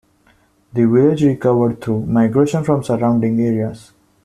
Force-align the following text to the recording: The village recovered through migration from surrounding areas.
The 0.73 0.85
village 0.85 1.21
recovered 1.23 1.79
through 1.79 2.07
migration 2.07 2.63
from 2.63 2.81
surrounding 2.83 3.39
areas. 3.39 3.93